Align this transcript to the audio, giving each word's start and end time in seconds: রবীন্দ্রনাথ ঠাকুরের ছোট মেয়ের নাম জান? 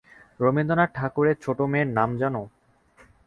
রবীন্দ্রনাথ 0.39 0.89
ঠাকুরের 0.95 1.35
ছোট 1.43 1.57
মেয়ের 1.71 1.89
নাম 1.97 2.09
জান? 2.17 2.35